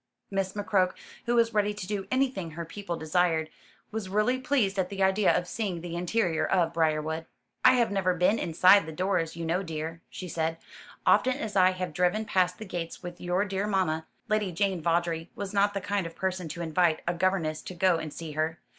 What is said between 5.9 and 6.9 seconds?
interior of